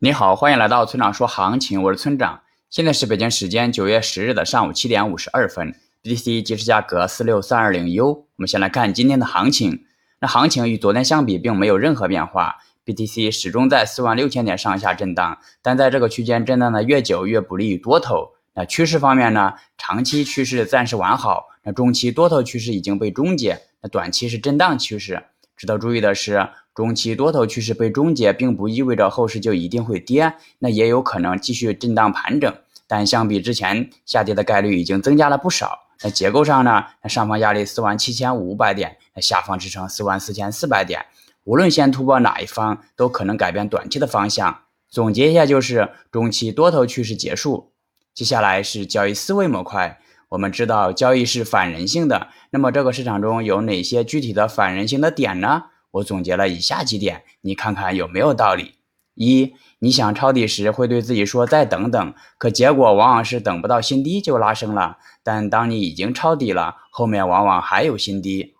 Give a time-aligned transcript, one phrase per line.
[0.00, 2.42] 你好，欢迎来到村长说行情，我是村长。
[2.68, 8.08] 现在是北京时间九月十日的上午七点五十二分，BTC 即时价格四六三二零 U。
[8.08, 9.84] 我们先来看今天的行情，
[10.20, 18.32] 那行情与昨天相比并没有任何变化，BTC 始终在四万六千点上下震荡，但在这个区间震荡的越久越不利于多头。
[18.54, 25.22] 那趋势方面呢，长期趋势暂时完好，那中期多头趋势已经被终结，那短期是震荡趋势。
[25.56, 26.48] 值得注意的是。
[26.74, 32.52] 中期多头趋势被终结，并不意味着后市就一定会跌，那也有可能继续震荡盘整。
[32.88, 35.78] 但相比之前，下跌的概率已经增加了不少。
[36.02, 36.84] 那结构上呢？
[37.00, 41.06] 那上方压力四万七千五百点，那下方支撑四万四千四百点。
[41.44, 44.62] 无论先突破哪一方，都可能改变短期的方向。
[44.88, 47.70] 总结一下，就是中期多头趋势结束。
[48.12, 50.00] 接下来是交易思维模块。
[50.30, 55.64] 我们知道交易是反人性的，那么这个市场中有哪些具体的反人性的点呢？
[55.92, 58.74] 我总结了以下几点，你看看有没有道理？
[59.14, 64.98] 一，你想抄底时会对自己说再等等，可结果往往是等不到新低就拉升了。
[65.22, 68.54] 但当你已经抄底了，后面往往还有新低。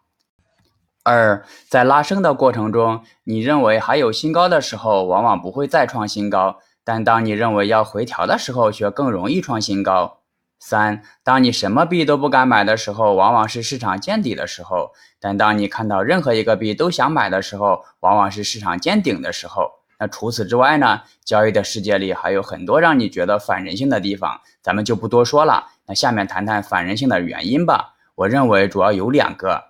[1.02, 10.20] 二，在拉升的过程中，你认为还有新高的时候，往往不会再创新高；但当你认为要回调的时候，却更容易创新高。
[10.58, 19.70] 三，当你什么币都不敢买的时候，往往是市场见底的时候；但当你看到任何一个币都想买的时候，往往是市场见顶的时候。
[19.98, 21.02] 那除此之外呢？
[21.24, 25.68] 交易的世界里还有很多让你觉得反人性的地方，咱们就不多说了。
[25.86, 27.94] 那下面谈谈反人性的原因吧。
[28.16, 29.66] 我认为主要有两个：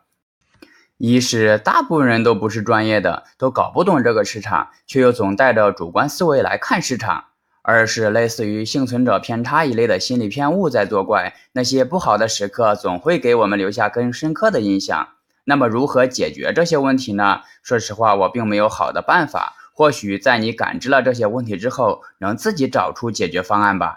[0.97, 7.25] 一是大部分人都不是专业的，都搞不懂这个市场，却又总带着主观思维来看市场。
[7.67, 15.09] 而是类似于幸存者偏差一类的心理偏误在作怪，那些不好的时刻总会给我们留下更深刻的印象。
[15.45, 17.41] 那么如何解决这些问题呢？
[17.63, 19.57] 说实话，我并没有好的办法。
[19.73, 23.97] 或许在你感知了这些问题之后，能自己找出解决方案吧。